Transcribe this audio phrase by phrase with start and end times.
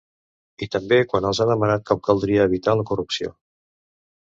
[0.65, 3.41] I també quan els han demanat com caldria evitar la corrupció.